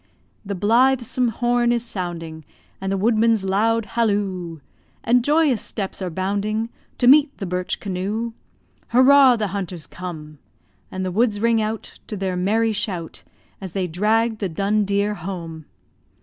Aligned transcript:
The 0.43 0.55
blithesome 0.55 1.27
horn 1.27 1.71
is 1.71 1.85
sounding, 1.85 2.43
And 2.81 2.91
the 2.91 2.97
woodman's 2.97 3.43
loud 3.43 3.85
halloo; 3.85 4.59
And 5.03 5.23
joyous 5.23 5.61
steps 5.61 6.01
are 6.01 6.09
bounding 6.09 6.69
To 6.97 7.05
meet 7.05 7.37
the 7.37 7.45
birch 7.45 7.79
canoe. 7.79 8.33
"Hurrah! 8.87 9.35
The 9.35 9.49
hunters 9.49 9.85
come." 9.85 10.39
And 10.91 11.05
the 11.05 11.11
woods 11.11 11.39
ring 11.39 11.61
out 11.61 11.99
To 12.07 12.17
their 12.17 12.35
merry 12.35 12.73
shout 12.73 13.23
As 13.61 13.73
they 13.73 13.85
drag 13.85 14.39
the 14.39 14.49
dun 14.49 14.85
deer 14.85 15.13
home! 15.13 15.65